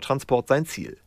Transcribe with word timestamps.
Transport 0.00 0.48
sein 0.48 0.66
Ziel. 0.66 0.98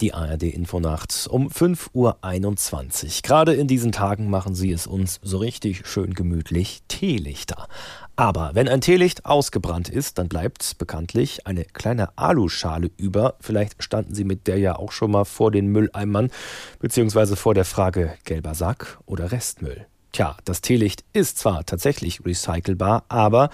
Die 0.00 0.14
ARD 0.14 0.44
Infonacht 0.44 1.26
um 1.28 1.48
5.21 1.48 1.90
Uhr. 1.92 3.22
Gerade 3.22 3.54
in 3.54 3.66
diesen 3.66 3.90
Tagen 3.90 4.30
machen 4.30 4.54
sie 4.54 4.70
es 4.70 4.86
uns 4.86 5.18
so 5.22 5.38
richtig 5.38 5.88
schön 5.88 6.14
gemütlich 6.14 6.82
Teelichter. 6.86 7.66
Aber 8.14 8.52
wenn 8.54 8.68
ein 8.68 8.80
Teelicht 8.80 9.26
ausgebrannt 9.26 9.88
ist, 9.88 10.18
dann 10.18 10.28
bleibt 10.28 10.78
bekanntlich 10.78 11.48
eine 11.48 11.64
kleine 11.64 12.16
Aluschale 12.16 12.92
über. 12.96 13.34
Vielleicht 13.40 13.82
standen 13.82 14.14
Sie 14.14 14.22
mit 14.22 14.46
der 14.46 14.58
ja 14.58 14.76
auch 14.76 14.92
schon 14.92 15.10
mal 15.10 15.24
vor 15.24 15.50
den 15.50 15.66
Mülleimern, 15.66 16.30
beziehungsweise 16.78 17.34
vor 17.34 17.54
der 17.54 17.64
Frage 17.64 18.14
gelber 18.24 18.54
Sack 18.54 19.00
oder 19.04 19.32
Restmüll. 19.32 19.86
Tja, 20.12 20.36
das 20.44 20.60
Teelicht 20.60 21.04
ist 21.12 21.38
zwar 21.38 21.66
tatsächlich 21.66 22.24
recycelbar, 22.24 23.04
aber 23.08 23.50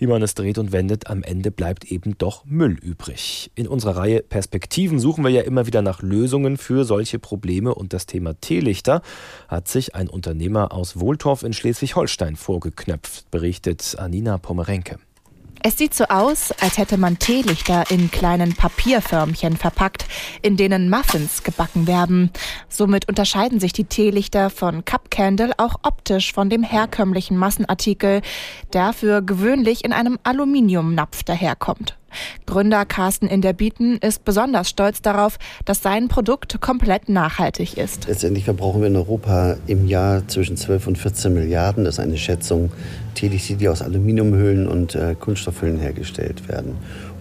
wie 0.00 0.06
man 0.06 0.22
es 0.22 0.34
dreht 0.34 0.58
und 0.58 0.72
wendet, 0.72 1.08
am 1.08 1.22
Ende 1.22 1.50
bleibt 1.50 1.84
eben 1.84 2.16
doch 2.16 2.44
Müll 2.46 2.78
übrig. 2.80 3.50
In 3.54 3.68
unserer 3.68 3.96
Reihe 3.96 4.22
Perspektiven 4.22 4.98
suchen 4.98 5.22
wir 5.22 5.30
ja 5.30 5.42
immer 5.42 5.66
wieder 5.66 5.82
nach 5.82 6.02
Lösungen 6.02 6.56
für 6.56 6.84
solche 6.84 7.18
Probleme 7.18 7.74
und 7.74 7.92
das 7.92 8.06
Thema 8.06 8.32
Teelichter 8.40 9.02
hat 9.48 9.68
sich 9.68 9.94
ein 9.94 10.08
Unternehmer 10.08 10.72
aus 10.72 10.98
Wohltorf 10.98 11.42
in 11.42 11.52
Schleswig-Holstein 11.52 12.36
vorgeknöpft, 12.36 13.30
berichtet 13.30 13.96
Anina 13.98 14.38
Pomerenke. 14.38 14.98
Es 15.62 15.76
sieht 15.76 15.92
so 15.92 16.04
aus, 16.04 16.52
als 16.52 16.78
hätte 16.78 16.96
man 16.96 17.18
Teelichter 17.18 17.90
in 17.90 18.10
kleinen 18.10 18.54
Papierförmchen 18.54 19.58
verpackt, 19.58 20.06
in 20.40 20.56
denen 20.56 20.88
Muffins 20.88 21.42
gebacken 21.42 21.86
werden. 21.86 22.30
Somit 22.70 23.06
unterscheiden 23.08 23.60
sich 23.60 23.74
die 23.74 23.84
Teelichter 23.84 24.48
von 24.48 24.86
Cup 24.86 25.10
Candle 25.10 25.52
auch 25.58 25.74
optisch 25.82 26.32
von 26.32 26.48
dem 26.48 26.62
herkömmlichen 26.62 27.36
Massenartikel, 27.36 28.22
der 28.72 28.94
für 28.94 29.20
gewöhnlich 29.20 29.84
in 29.84 29.92
einem 29.92 30.18
Aluminiumnapf 30.22 31.24
daherkommt. 31.24 31.99
Gründer 32.46 32.84
Carsten 32.84 33.26
Inderbieten 33.26 33.98
ist 33.98 34.24
besonders 34.24 34.68
stolz 34.68 35.02
darauf, 35.02 35.38
dass 35.64 35.82
sein 35.82 36.08
Produkt 36.08 36.60
komplett 36.60 37.08
nachhaltig 37.08 37.76
ist. 37.76 38.06
Letztendlich 38.08 38.44
verbrauchen 38.44 38.80
wir 38.80 38.88
in 38.88 38.96
Europa 38.96 39.56
im 39.66 39.86
Jahr 39.86 40.26
zwischen 40.28 40.56
12 40.56 40.86
und 40.88 40.98
14 40.98 41.32
Milliarden. 41.32 41.84
Das 41.84 41.94
ist 41.94 42.00
eine 42.00 42.18
Schätzung, 42.18 42.72
Teelichter, 43.14 43.54
die 43.54 43.68
aus 43.68 43.82
Aluminiumhüllen 43.82 44.66
und 44.66 44.94
äh, 44.94 45.14
Kunststoffhüllen 45.18 45.78
hergestellt 45.78 46.48
werden. 46.48 46.76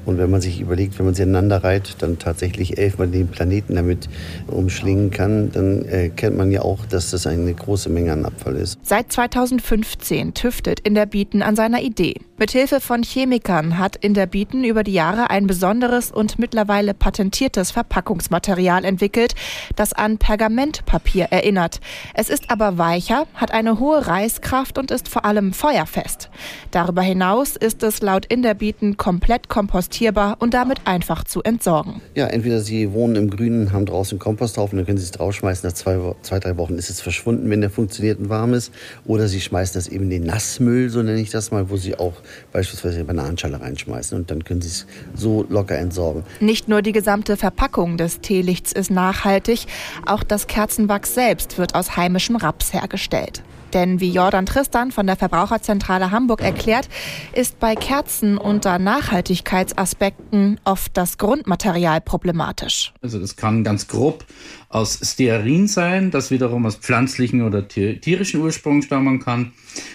Und 0.06 0.18
wenn 0.18 0.32
man 0.32 0.42
sich 0.42 0.60
überlegt, 0.60 0.98
wenn 0.98 1.06
man 1.06 1.14
sie 1.14 1.24
aneinander 1.24 1.64
reiht, 1.64 1.98
dann 2.00 2.18
tatsächlich 2.18 2.78
elfmal 2.78 3.08
den 3.08 3.28
Planeten 3.28 3.76
damit 3.76 4.10
umschlingen 4.48 5.12
kann, 5.12 5.52
dann 5.52 5.86
erkennt 5.86 6.38
man 6.38 6.52
ja 6.52 6.62
auch, 6.62 6.86
dass 6.86 7.12
das 7.12 7.28
eine 7.28 7.54
große 7.54 7.90
Menge 7.90 8.14
an 8.14 8.26
Abfall 8.26 8.56
ist. 8.56 8.80
Seit 8.82 9.12
2015 9.12 10.34
tüftet 10.34 10.80
Inderbieten 10.80 11.44
an 11.44 11.56
seiner 11.56 11.82
Idee. 11.82 12.16
Mithilfe 12.40 12.80
von 12.80 13.04
Chemikern 13.04 13.78
hat 13.78 13.98
Inderbieten 13.98 14.64
über 14.64 14.86
die 14.86 14.94
Jahre 14.94 15.30
ein 15.30 15.46
besonderes 15.46 16.10
und 16.10 16.40
mittlerweile 16.40 16.94
patentiertes 16.94 17.72
Verpackungsmaterial 17.72 18.86
entwickelt, 18.86 19.36
das 19.76 19.92
an 19.92 20.18
Pergamentpapier 20.18 21.26
erinnert. 21.32 21.82
Es 22.14 22.30
ist 22.30 22.50
aber 22.50 22.78
weicher, 22.78 23.28
hat 23.34 23.52
eine 23.52 23.78
hohe 23.82 24.08
Reißkraft 24.08 24.78
und 24.78 24.90
ist 24.90 25.10
vor 25.10 25.26
allem 25.26 25.52
feuerfest. 25.52 26.30
Darüber 26.72 27.02
hinaus 27.02 27.58
ist 27.58 27.84
es 27.84 28.02
laut 28.02 28.26
Inderbieten 28.28 28.96
komplett 28.96 29.50
kompostierbar 29.50 30.38
und 30.40 30.54
damit 30.54 30.88
einfach 30.88 31.26
zu 31.26 31.44
entsorgen. 31.44 32.02
Ja, 32.16 32.28
entweder 32.28 32.62
Sie 32.62 32.94
wohnen 32.94 33.18
im 33.18 33.30
Grünen, 33.32 33.74
haben 33.74 33.86
draußen 33.86 34.18
Komposthaufen, 34.18 34.78
dann 34.78 34.86
können 34.86 34.98
Sie 34.98 35.04
es 35.04 35.12
draufschmeißen. 35.12 35.68
Nach 35.68 35.76
zwei, 35.76 36.00
zwei, 36.22 36.40
drei 36.40 36.56
Wochen 36.56 36.76
ist 36.76 36.90
es 36.90 37.02
verschwunden, 37.02 37.50
wenn 37.50 37.60
der 37.60 37.70
funktioniert 37.70 38.18
und 38.18 38.30
warm 38.30 38.54
ist. 38.54 38.72
Oder 39.06 39.28
Sie 39.28 39.42
schmeißen 39.42 39.74
das 39.74 39.90
eben 39.90 40.06
in 40.06 40.10
den 40.10 40.24
Nassmüll, 40.24 40.90
so 40.90 41.04
nenne 41.04 41.20
ich 41.20 41.32
das 41.32 41.52
mal, 41.52 41.70
wo 41.70 41.76
Sie 41.76 42.00
auch 42.00 42.14
beispielsweise 42.52 42.96
eine 42.96 43.06
Bananenschale 43.06 43.60
reinschmeißen 43.60 44.18
und 44.18 44.32
dann 44.32 44.44
können 44.44 44.62
Sie 44.62 44.70
es 44.70 44.86
so 45.16 45.46
locker 45.50 45.78
entsorgen. 45.78 46.24
Nicht 46.40 46.68
nur 46.68 46.82
die 46.82 46.92
gesamte 46.92 47.38
Verpackung 47.38 47.98
des 47.98 48.22
Teelichts 48.22 48.72
ist 48.72 48.92
nachhaltig, 48.92 49.66
auch 50.06 50.24
das 50.24 50.48
Kerzenwachs 50.48 51.14
selbst 51.14 51.58
wird 51.58 51.76
aus 51.76 51.98
heimischem 51.98 52.36
Raps 52.36 52.74
hergestellt. 52.74 53.44
Denn 53.74 54.00
wie 54.00 54.12
Jordan 54.12 54.46
Tristan 54.46 54.92
von 54.92 55.06
der 55.06 55.16
Verbraucherzentrale 55.16 56.12
Hamburg 56.12 56.42
erklärt, 56.42 56.90
ist 57.34 57.60
bei 57.60 57.76
Kerzen 57.76 58.38
unter 58.38 58.80
Nachhaltigkeitsaspekten 58.80 60.60
oft 60.64 60.98
das 60.98 61.18
Grundmaterial 61.18 62.02
problematisch. 62.02 62.94
Also 63.02 63.20
das 63.20 63.36
kann 63.36 63.64
ganz 63.64 63.88
grob 63.88 64.26
aus 64.70 65.00
Stearin 65.04 65.68
sein, 65.68 66.12
das 66.12 66.32
wiederum 66.32 66.66
aus 66.66 66.76
pflanzlichen 66.76 67.44
oder 67.44 67.68
tierischen 67.68 68.42
Ursprung 68.42 68.82
stammen 68.82 69.20
kann. 69.20 69.52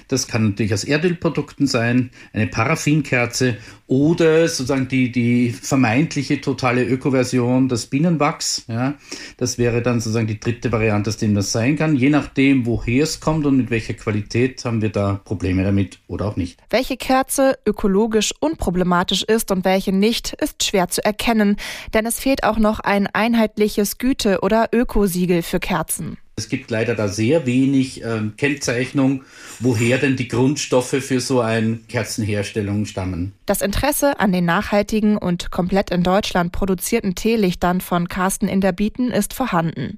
Das 0.09 0.27
kann 0.27 0.51
natürlich 0.51 0.75
aus 0.75 0.85
Erdölprodukten 0.85 1.67
sein, 1.67 2.11
eine 2.33 2.47
Paraffinkerze 2.47 3.57
oder 3.87 4.49
sozusagen 4.49 4.89
die, 4.89 5.13
die 5.13 5.51
vermeintliche 5.51 6.41
totale 6.41 6.85
Ökoversion, 6.85 7.69
das 7.69 7.87
Bienenwachs. 7.87 8.65
Ja, 8.67 8.95
das 9.37 9.59
wäre 9.59 9.83
dann 9.83 10.01
sozusagen 10.01 10.27
die 10.27 10.41
dritte 10.41 10.73
Variante, 10.73 11.11
aus 11.11 11.19
dem 11.19 11.35
das 11.35 11.53
sein 11.53 11.77
kann. 11.77 11.97
Je 11.97 12.09
nachdem, 12.09 12.67
woher 12.67 13.03
es 13.03 13.21
kommt 13.21 13.45
und 13.45 13.57
mit 13.57 13.71
welcher 13.71 13.95
Qualität 13.95 14.65
haben 14.65 14.81
wir 14.81 14.91
da 14.91 15.21
Probleme 15.25 15.65
damit 15.65 15.99
oder 16.07 16.27
auch 16.27 16.37
nicht. 16.37 16.59
Welche 16.71 16.97
Kerze 16.97 17.59
ökologisch 17.67 18.33
unproblematisch 18.41 19.23
ist 19.23 19.51
und 19.51 19.65
welche 19.65 19.93
nicht, 19.93 20.33
ist 20.33 20.65
schwer 20.65 20.89
zu 20.89 21.05
erkennen, 21.05 21.57
denn 21.93 22.07
es 22.07 22.21
fehlt 22.21 22.45
auch 22.45 22.59
noch 22.59 22.81
ein 22.81 23.07
einheitliches 23.07 23.99
Güte- 23.99 24.41
oder 24.41 24.69
Ökosiegel 24.73 25.43
für 25.43 25.61
Kerzen. 25.61 26.17
Es 26.37 26.49
gibt 26.49 26.69
leider 26.69 26.97
da 26.97 27.07
sehr 27.07 27.47
wenig 27.47 28.03
äh, 28.03 28.23
Kennzeichnung, 28.37 29.23
woher 29.61 29.99
denn 29.99 30.17
die 30.17 30.27
Grundstoffe 30.27 30.97
für 31.01 31.21
so 31.21 31.41
eine 31.41 31.77
Kerzenherstellung 31.89 32.87
stammen. 32.87 33.35
Das 33.47 33.63
Interesse 33.63 34.19
an 34.19 34.33
den 34.33 34.45
nachhaltigen 34.45 35.17
und 35.17 35.53
komplett 35.53 35.91
in 35.91 36.03
Deutschland 36.03 36.51
produzierten 36.51 37.15
Teelichtern 37.15 37.81
von 37.81 38.09
Carsten 38.09 38.49
Inderbieten 38.49 39.13
ist 39.13 39.33
vorhanden. 39.33 39.97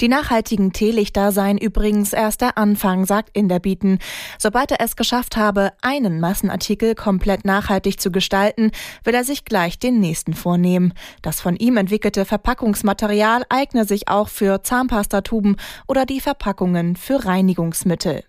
Die 0.00 0.08
nachhaltigen 0.08 0.72
Teelichter 0.72 1.30
seien 1.30 1.56
übrigens 1.56 2.12
erst 2.12 2.40
der 2.40 2.58
Anfang, 2.58 3.06
sagt 3.06 3.36
Inderbieten. 3.36 4.00
Sobald 4.38 4.72
er 4.72 4.80
es 4.80 4.96
geschafft 4.96 5.36
habe, 5.36 5.72
einen 5.82 6.18
Massenartikel 6.18 6.96
komplett 6.96 7.44
nachhaltig 7.44 8.00
zu 8.00 8.10
gestalten, 8.10 8.72
will 9.04 9.14
er 9.14 9.24
sich 9.24 9.44
gleich 9.44 9.78
den 9.78 10.00
nächsten 10.00 10.34
vornehmen. 10.34 10.94
Das 11.22 11.40
von 11.40 11.54
ihm 11.54 11.76
entwickelte 11.76 12.24
Verpackungsmaterial 12.24 13.44
eigne 13.50 13.84
sich 13.84 14.08
auch 14.08 14.28
für 14.28 14.64
Zahnpastatuben 14.64 15.56
oder 15.86 16.06
die 16.06 16.20
Verpackungen 16.20 16.96
für 16.96 17.24
Reinigungsmittel. 17.24 18.26